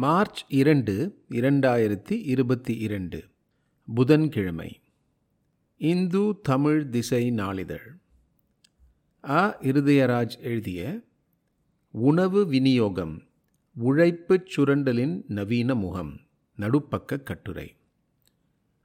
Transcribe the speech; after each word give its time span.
March 0.00 0.44
இரண்டு 0.48 1.24
இரண்டாயிரத்தி 1.30 2.22
இருபத்தி 2.24 2.76
இரண்டு. 2.78 3.24
புதன்கிழமை. 3.88 4.80
இந்து 5.76 6.38
தமிழ் 6.42 6.88
திசை 6.88 7.30
நாளிதழ். 7.30 7.98
அ. 9.28 9.56
இருதயராஜ் 9.62 10.38
எழுதிய 10.40 11.00
உணவு 11.90 12.46
விநியோகம் 12.46 13.22
உழைப்புச் 13.74 14.56
சுரண்டலின் 14.56 15.22
நவீன 15.28 15.74
முகம் 15.74 16.20
நடுப்பக்க 16.58 17.22
கட்டுரை 17.22 17.76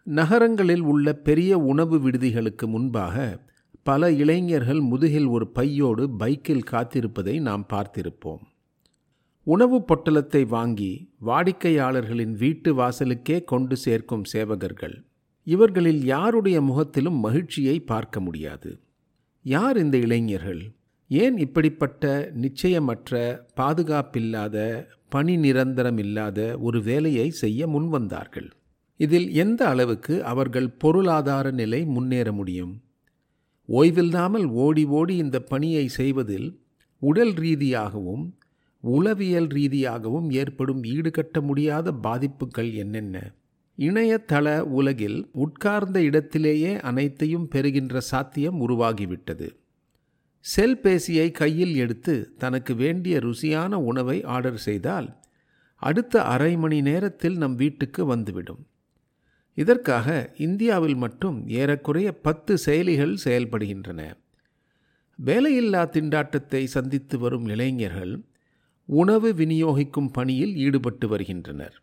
நகரங்களில் 0.04 0.82
உள்ள 0.82 1.14
பெரிய 1.14 1.58
உணவு 1.58 2.00
விடுதிகளுக்கு 2.00 2.68
முன்பாக 2.68 3.40
பல 3.84 4.12
இளைஞர்கள் 4.12 4.80
முதுகில் 4.80 5.28
ஒரு 5.28 5.52
பையோடு 5.52 6.10
பைக்கில் 6.10 6.68
காத்திருப்பதை 6.72 7.42
நாம் 7.42 7.66
பார்த்திருப்போம். 7.74 8.54
உணவு 9.48 9.78
பொட்டலத்தை 9.80 10.48
வாங்கி 10.48 10.92
வாடிக்கையாளர்களின் 11.26 12.32
வீட்டு 12.32 12.70
வாசலுக்கே 12.76 13.44
கொண்டு 13.44 13.76
சேர்க்கும் 13.76 14.24
சேவகர்கள். 14.34 14.96
இவர்களில் 15.48 16.04
யாருடைய 16.04 16.62
முகத்திலும் 16.62 17.16
மகிழ்ச்சியை 17.16 17.80
பார்க்க 17.80 18.20
முடியாது. 18.20 18.80
யார் 19.46 19.78
இந்த 19.78 19.98
இளைஞர்கள்? 19.98 20.62
ஏன் 21.08 21.38
இப்படிப்பட்ட 21.38 22.32
நிச்சயமற்ற 22.42 23.42
பாதுகாப்பில்லாத 23.56 24.56
பணி 25.10 25.38
நிரந்தரம் 25.38 25.98
இல்லாத 25.98 26.58
ஒரு 26.60 26.82
வேலையை 26.82 27.30
செய்ய 27.30 27.68
முன்வந்தார்கள்? 27.68 28.50
இதில் 29.00 29.32
எந்த 29.34 29.68
அளவுக்கு 29.68 30.24
அவர்கள் 30.24 30.70
பொருளாதார 30.70 31.52
நிலை 31.52 31.86
முன்னேற 31.86 32.32
முடியும்? 32.32 32.74
ஓய்வில்லாமல் 33.70 34.46
ஓடி 34.46 34.86
ஓடி 34.86 35.16
இந்த 35.16 35.40
பணியை 35.42 35.88
செய்வதில் 35.88 36.50
உடல் 37.00 37.34
ரீதியாகவும் 37.34 38.26
உளவியல் 38.88 39.48
ரீதியாகவும் 39.48 40.32
ஏற்படும் 40.32 40.84
ஈடுகட்ட 40.84 41.42
முடியாத 41.42 41.92
பாதிப்புகள் 41.92 42.74
என்னென்ன? 42.74 43.32
இணையதள 43.78 44.60
உலகில் 44.60 45.30
உட்கார்ந்த 45.32 46.02
இடத்திலேயே 46.02 46.80
அனைத்தையும் 46.80 47.48
பெறுகின்ற 47.48 48.00
சாத்தியம் 48.00 48.60
உருவாகிவிட்டது. 48.68 49.48
செல்பேசியை 50.46 51.32
கையில் 51.32 51.76
எடுத்து 51.76 52.36
தனக்கு 52.38 52.76
வேண்டிய 52.76 53.18
ருசியான 53.18 53.74
உணவை 53.74 54.24
ஆர்டர் 54.24 54.58
செய்தால் 54.58 55.18
அடுத்த 55.82 56.22
அரை 56.24 56.58
மணி 56.58 56.82
நேரத்தில் 56.82 57.38
நம் 57.38 57.56
வீட்டுக்கு 57.56 58.06
வந்துவிடும். 58.06 58.68
இதற்காக 59.58 60.34
இந்தியாவில் 60.38 60.96
மட்டும் 60.96 61.48
ஏறக்குறைய 61.48 62.12
பத்து 62.12 62.58
செயலிகள் 62.66 63.16
செயல்படுகின்றன. 63.26 64.02
வேலையில்லா 65.26 65.84
திண்டாட்டத்தை 65.96 66.64
சந்தித்து 66.66 67.20
வரும் 67.20 67.46
இளைஞர்கள் 67.46 68.16
உணவு 68.86 69.34
விநியோகிக்கும் 69.34 70.10
பணியில் 70.12 70.56
ஈடுபட்டு 70.56 71.08
வருகின்றனர். 71.08 71.82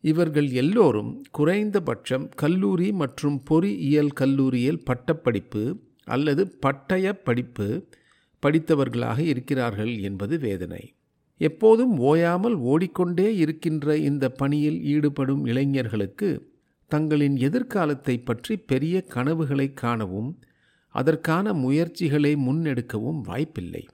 இவர்கள் 0.00 0.48
எல்லோரும் 0.50 1.24
குறைந்தபட்சம் 1.30 2.28
கல்லூரி 2.28 2.92
மற்றும் 2.92 3.42
பொறியியல் 3.42 4.12
கல்லூரியில் 4.12 4.84
பட்டப்படிப்பு 4.84 5.80
அல்லது 6.04 6.56
பட்டய 6.66 7.12
படிப்பு 7.12 7.86
படித்தவர்களாக 8.42 9.18
இருக்கிறார்கள் 9.18 9.98
என்பது 9.98 10.38
வேதனை. 10.38 10.94
எப்போதும் 11.38 11.98
ஓயாமல் 11.98 12.54
ஓடிக்கொண்டே 12.54 13.36
இருக்கின்ற 13.36 13.96
இந்த 13.96 14.28
பணியில் 14.28 14.82
ஈடுபடும் 14.84 15.44
இளைஞர்களுக்கு 15.44 16.50
தங்களின் 16.88 17.36
எதிர்காலத்தை 17.36 18.18
பற்றி 18.18 18.56
பெரிய 18.56 19.00
கனவுகளை 19.00 19.74
காணவும் 19.74 20.38
அதற்கான 20.88 21.52
முயற்சிகளை 21.52 22.34
முன்னெடுக்கவும் 22.36 23.20
வாய்ப்பில்லை. 23.20 23.88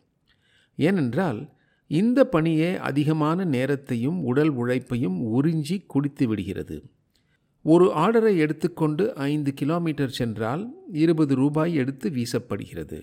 ஏனென்றால் 0.77 1.41
இந்த 1.89 2.25
பணியே 2.25 2.77
அதிகமான 2.77 3.44
நேரத்தையும் 3.44 4.25
உடல் 4.25 4.48
உழைப்பையும் 4.48 5.19
உறிஞ்சி 5.36 5.86
குடித்து 5.86 6.28
விடுகிறது. 6.28 6.83
ஒரு 7.62 7.92
ஆர்டரை 7.97 8.36
எடுத்துக்கொண்டு 8.36 9.14
ஐந்து 9.14 9.55
கிலோமீட்டர் 9.55 10.11
சென்றால் 10.11 10.75
இருபது 10.92 11.34
ரூபாய் 11.34 11.75
எடுத்து 11.75 12.11
வீசப்படுகிறது. 12.11 12.98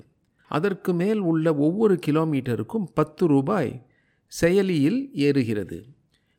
அதற்கு 0.47 0.93
மேல் 0.93 1.19
உள்ள 1.19 1.55
ஒவ்வொரு 1.55 1.99
கிலோமீட்டருக்கும் 2.05 2.85
பத்து 2.93 3.27
ரூபாய் 3.27 3.85
செயலியில் 4.27 5.09
ஏறுகிறது. 5.13 5.79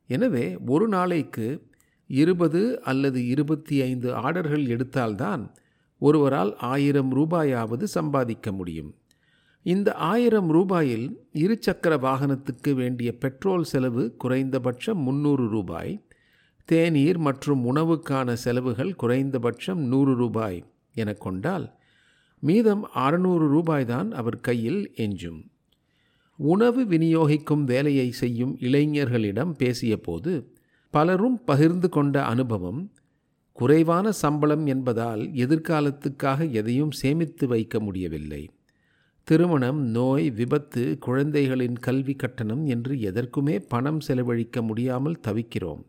எனவே 0.06 0.56
ஒரு 0.66 0.88
நாளைக்கு 0.88 1.68
இருபது 2.06 2.82
அல்லது 2.82 3.26
இருபத்தி 3.26 3.82
ஐந்து 3.82 4.14
ஆர்டர்கள் 4.14 4.66
எடுத்தால்தான் 4.66 5.48
ஒருவரால் 5.98 6.56
ஆயிரம் 6.56 7.12
ரூபாயாவது 7.16 7.82
சம்பாதிக்க 7.82 8.52
முடியும். 8.52 8.94
இந்த 9.66 9.92
ஆயிரம் 9.92 10.54
ரூபாயில் 10.54 11.06
இருசக்கர 11.32 11.94
வாகனத்துக்கு 12.00 12.74
வேண்டிய 12.74 13.16
பெட்ரோல் 13.18 13.64
செலவு 13.64 14.14
குறைந்தபட்சம் 14.16 14.98
முந்நூறு 14.98 15.48
ரூபாய் 15.48 16.06
தேநீர் 16.64 17.18
மற்றும் 17.18 17.74
உணவுக்கான 17.74 18.32
செலவுகள் 18.32 18.94
குறைந்தபட்சம் 18.94 19.80
நூறு 19.80 20.14
ரூபாய் 20.14 20.64
என 20.94 21.12
கொண்டால் 21.12 21.74
மீதம் 22.40 22.90
அறுநூறு 22.92 23.48
ரூபாய்தான் 23.48 24.12
அவர் 24.12 24.40
கையில் 24.40 24.92
எஞ்சும். 24.96 25.40
உணவு 26.36 26.84
விநியோகிக்கும் 26.84 27.64
வேலையை 27.64 28.10
செய்யும் 28.10 28.56
இளைஞர்களிடம் 28.60 29.52
பேசியபோது 29.58 30.48
பலரும் 30.90 31.44
பகிர்ந்து 31.44 31.88
கொண்ட 31.88 32.24
அனுபவம் 32.24 32.92
குறைவான 33.52 34.12
சம்பளம் 34.12 34.66
என்பதால் 34.66 35.30
எதிர்காலத்துக்காக 35.32 36.50
எதையும் 36.50 36.90
சேமித்து 36.90 37.46
வைக்க 37.46 37.80
முடியவில்லை. 37.80 38.50
திருமணம் 39.28 39.78
நோய் 39.86 40.30
விபத்து 40.30 40.98
குழந்தைகளின் 40.98 41.78
கல்வி 41.78 42.14
கட்டணம் 42.14 42.66
என்று 42.66 42.94
எதற்குமே 43.00 43.56
பணம் 43.68 44.00
செலவழிக்க 44.00 44.62
முடியாமல் 44.62 45.20
தவிக்கிறோம். 45.26 45.82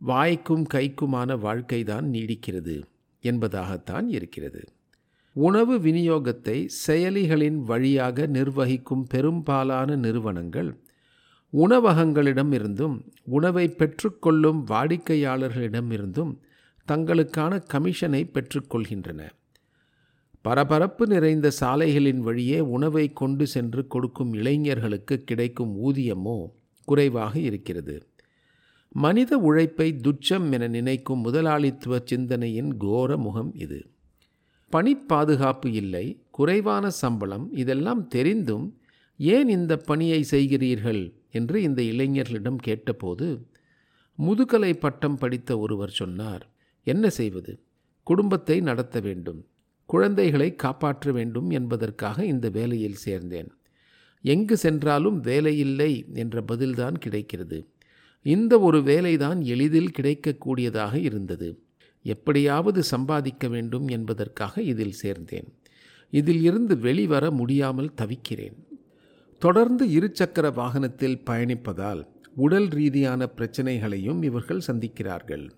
வாய்க்கும் 0.00 0.66
கைக்குமான 0.74 1.38
வாழ்க்கைதான் 1.38 2.06
நீடிக்கிறது 2.10 2.76
என்பதாகத்தான் 3.24 4.06
இருக்கிறது. 4.08 4.62
உணவு 5.36 5.78
விநியோகத்தை 5.78 6.68
செயலிகளின் 6.86 7.58
வழியாக 7.62 8.26
நிர்வகிக்கும் 8.26 9.04
பெரும்பாலான 9.08 9.96
நிறுவனங்கள் 9.96 10.70
உணவகங்களிடமிருந்தும் 11.52 12.96
உணவை 13.24 13.68
பெற்றுக்கொள்ளும் 13.68 14.66
வாடிக்கையாளர்களிடமிருந்தும் 14.66 16.32
தங்களுக்கான 16.88 17.62
கமிஷனை 17.72 18.24
பெற்றுக்கொள்கின்றன. 18.34 19.22
பரபரப்பு 20.44 21.06
நிறைந்த 21.06 21.50
சாலைகளின் 21.50 22.18
வழியே 22.18 22.60
உணவை 22.60 23.12
கொண்டு 23.12 23.46
சென்று 23.46 23.86
கொடுக்கும் 23.86 24.32
இளைஞர்களுக்கு 24.32 25.16
கிடைக்கும் 25.24 25.72
ஊதியமோ 25.88 26.38
குறைவாக 26.84 27.38
இருக்கிறது. 27.38 27.96
மனித 28.94 29.38
உழைப்பை 29.38 29.88
துச்சம் 30.02 30.52
என 30.52 30.66
நினைக்கும் 30.66 31.20
முதலாளித்துவ 31.20 32.00
சிந்தனையின் 32.04 32.76
கோர 32.76 33.16
முகம் 33.16 33.52
இது. 33.54 33.80
பணி 34.68 34.94
பாதுகாப்பு 34.94 35.72
இல்லை 35.72 36.04
குறைவான 36.30 36.90
சம்பளம் 36.90 37.46
இதெல்லாம் 37.52 38.02
தெரிந்தும் 38.08 38.66
ஏன் 39.16 39.48
இந்த 39.48 39.76
பணியை 39.76 40.20
செய்கிறீர்கள்? 40.30 41.02
என்று 41.30 41.62
இந்த 41.62 41.82
இளைஞர்களிடம் 41.82 42.56
கேட்டபோது 42.56 43.28
முதுகலை 44.18 44.72
பட்டம் 44.74 45.18
படித்த 45.18 45.58
ஒருவர் 45.58 45.90
சொன்னார் 45.90 46.44
என்ன 46.86 47.04
செய்வது? 47.10 47.52
குடும்பத்தை 48.06 48.60
நடத்த 48.60 49.00
வேண்டும். 49.00 49.40
குழந்தைகளை 49.86 50.54
காப்பாற்ற 50.54 51.12
வேண்டும் 51.12 51.50
என்பதற்காக 51.50 52.24
இந்த 52.24 52.48
வேலையில் 52.48 53.02
சேர்ந்தேன். 53.04 53.48
எங்கு 54.22 54.56
சென்றாலும் 54.56 55.20
வேலையில்லை 55.20 56.04
என்ற 56.14 56.42
பதில்தான் 56.52 56.94
கிடைக்கிறது. 56.94 57.68
இந்த 58.22 58.58
ஒரு 58.60 58.78
வேலைதான் 58.78 59.42
எளிதில் 59.42 59.90
கிடைக்கக்கூடியதாக 59.98 60.94
இருந்தது. 60.94 61.62
எப்படியாவது 62.02 62.82
சம்பாதிக்க 62.82 63.48
வேண்டும் 63.48 63.88
என்பதற்காக 63.88 64.62
இதில் 64.62 64.94
சேர்ந்தேன். 65.02 65.48
இதில் 66.10 66.42
இருந்து 66.42 66.78
வெளிவர 66.78 67.30
முடியாமல் 67.30 67.94
தவிக்கிறேன். 67.94 68.66
தொடர்ந்து 69.38 69.86
இருசக்கர 69.86 70.54
வாகனத்தில் 70.54 71.22
பயணிப்பதால் 71.26 72.06
உடல் 72.34 72.68
ரீதியான 72.68 73.26
பிரச்சனைகளையும் 73.26 74.22
இவர்கள் 74.22 74.62
சந்திக்கிறார்கள். 74.66 75.50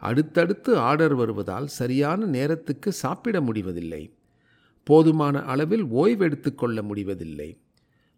அடுத்தடுத்து 0.00 0.78
ஆர்டர் 0.78 1.14
வருவதால் 1.14 1.66
சரியான 1.66 2.26
நேரத்துக்கு 2.26 2.92
சாப்பிட 2.92 3.40
முடிவதில்லை. 3.40 4.14
போதுமான 4.84 5.42
அளவில் 5.42 5.84
ஓய்வெடுத்து 5.84 6.54
கொள்ள 6.54 6.82
முடிவதில்லை. 6.82 7.58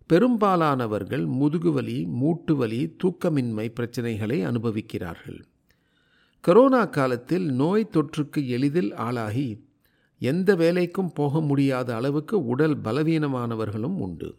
பெரும்பாலானவர்கள் 0.07 1.25
முதுகுவலி 1.27 1.99
மூட்டுவலி 2.21 2.81
தூக்கமின்மை 3.05 3.67
பிரச்சனைகளை 3.77 4.39
அனுபவிக்கிறார்கள். 4.45 5.41
கொரோனா 6.41 6.85
காலத்தில் 6.85 7.51
நோய் 7.51 7.91
தொற்றுக்கு 7.93 8.49
எளிதில் 8.49 8.95
ஆளாகி 8.95 9.49
எந்த 10.19 10.55
வேலைக்கும் 10.55 11.15
போக 11.15 11.41
முடியாத 11.41 11.95
அளவுக்கு 11.95 12.45
உடல் 12.45 12.81
பலவீனமானவர்களும் 12.81 13.99
உண்டு. 13.99 14.31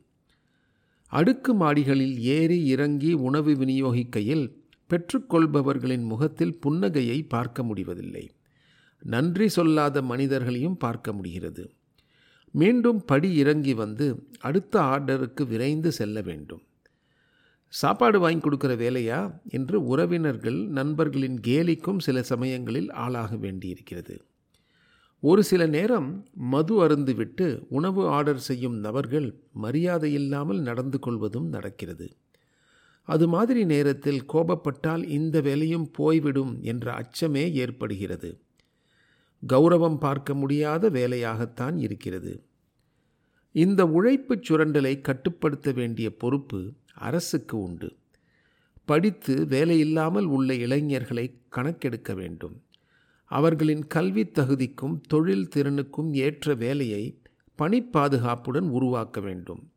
அடுக்கு 1.08 1.54
மாடிகளில் 1.54 2.18
ஏறி 2.18 2.66
இறங்கி 2.66 3.14
உணவு 3.14 3.52
விநியோகிக்கையில் 3.54 4.46
பெற்றுக்கொள்பவர்களின் 4.90 6.04
முகத்தில் 6.04 6.60
புன்னகையை 6.66 7.26
பார்க்க 7.28 7.64
முடிவதில்லை. 7.64 8.32
நன்றி 9.02 9.48
சொல்லாத 9.48 10.02
மனிதர்களையும் 10.02 10.78
பார்க்க 10.78 11.14
முடிகிறது. 11.14 11.72
மீண்டும் 12.52 13.06
படி 13.06 13.36
இறங்கி 13.36 13.74
வந்து 13.74 14.28
அடுத்த 14.40 14.80
ஆர்டருக்கு 14.80 15.48
விரைந்து 15.48 15.92
செல்ல 15.92 16.22
வேண்டும். 16.22 16.62
சாப்பாடு 17.68 18.20
வாங்கி 18.20 18.50
கொடுக்குற 18.50 18.76
வேலையா? 18.76 19.42
என்று 19.50 19.86
உறவினர்கள் 19.86 20.68
நண்பர்களின் 20.68 21.40
கேலிக்கும் 21.48 22.00
சில 22.00 22.24
சமயங்களில் 22.24 22.92
ஆளாக 22.92 23.36
வேண்டியிருக்கிறது. 23.36 24.24
ஒரு 25.20 25.44
சில 25.44 25.66
நேரம் 25.66 26.26
மது 26.34 26.88
அருந்துவிட்டு 26.88 27.66
உணவு 27.70 28.08
ஆர்டர் 28.08 28.40
செய்யும் 28.40 28.76
நபர்கள் 28.76 29.36
மரியாதை 29.54 30.14
இல்லாமல் 30.14 30.60
நடந்து 30.60 31.00
கொள்வதும் 31.00 31.48
நடக்கிறது. 31.48 32.16
அது 33.04 33.28
மாதிரி 33.28 33.66
நேரத்தில் 33.66 34.26
கோபப்பட்டால் 34.34 35.04
இந்த 35.04 35.42
வேலையும் 35.42 35.92
போய்விடும் 35.92 36.60
என்ற 36.62 36.94
அச்சமே 36.94 37.52
ஏற்படுகிறது. 37.52 38.40
கௌரவம் 39.50 39.98
பார்க்க 39.98 40.34
முடியாத 40.34 40.90
வேலையாகத்தான் 40.90 41.78
இருக்கிறது. 41.78 42.42
இந்த 43.52 43.86
உழைப்புச் 43.86 44.52
சுரண்டலை 44.52 45.02
கட்டுப்படுத்த 45.02 45.72
வேண்டிய 45.72 46.16
பொறுப்பு 46.16 46.74
அரசுக்கு 46.94 47.62
உண்டு. 47.62 47.96
படித்து 48.86 49.46
வேலையில்லாமல் 49.46 50.26
உள்ள 50.26 50.54
இளைஞர்களை 50.54 51.40
கணக்கெடுக்க 51.50 52.14
வேண்டும். 52.14 52.62
அவர்களின் 53.26 53.88
கல்வி 53.88 54.24
தகுதிக்கும் 54.24 55.02
தொழில் 55.08 55.50
திறனுக்கும் 55.56 56.14
ஏற்ற 56.14 56.54
வேலையை 56.54 57.22
பணி 57.56 57.84
பாதுகாப்புடன் 57.84 58.70
உருவாக்க 58.70 59.22
வேண்டும். 59.22 59.73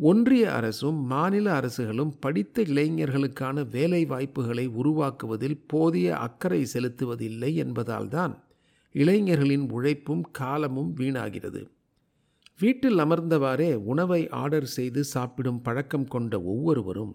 ஒன்றிய 0.00 0.52
அரசும் 0.52 1.02
மாநில 1.04 1.52
அரசுகளும் 1.52 2.12
படித்த 2.20 2.62
இளைஞர்களுக்கான 2.62 3.68
வேலை 3.68 4.04
வாய்ப்புகளை 4.04 4.68
உருவாக்குவதில் 4.68 5.58
போதிய 5.66 6.18
அக்கறை 6.18 6.66
செலுத்துவதில்லை 6.72 7.50
என்பதால்தான் 7.54 8.34
இளைஞர்களின் 8.94 9.70
உழைப்பும் 9.70 10.30
காலமும் 10.30 10.96
வீணாகிறது. 10.96 11.62
வீட்டில் 12.60 12.98
அமர்ந்தவாறே 12.98 13.74
உணவை 13.84 14.28
ஆர்டர் 14.28 14.66
செய்து 14.66 15.04
சாப்பிடும் 15.04 15.62
பழக்கம் 15.62 16.08
கொண்ட 16.08 16.42
ஒவ்வொருவரும் 16.44 17.14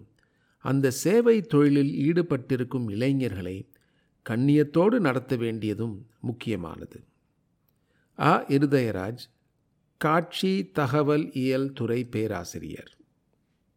அந்த 0.64 0.90
சேவை 0.90 1.36
தொழிலில் 1.46 1.92
ஈடுபட்டிருக்கும் 2.06 2.90
இளைஞர்களை 2.90 3.56
கண்ணியத்தோடு 4.26 4.98
நடத்த 4.98 5.36
வேண்டியதும் 5.36 5.96
முக்கியமானது. 6.20 6.98
அ 8.18 8.44
இருதயராஜ் 8.48 9.24
காட்சி 9.98 10.70
தகவல் 10.72 11.32
இயல் 11.32 11.72
துறை 11.72 12.04
பேராசிரியர். 12.04 12.95